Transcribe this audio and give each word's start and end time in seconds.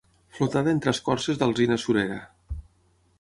Flotada 0.37 0.71
entre 0.77 0.93
escorces 0.97 1.39
d'alzina 1.41 1.77
surera. 1.85 2.21